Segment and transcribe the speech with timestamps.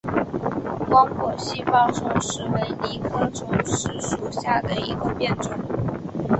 [0.89, 5.51] 光果细苞虫实为藜科虫实属下的一个变种。